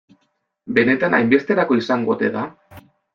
[0.77, 2.47] Benetan hainbesterako izango ote da?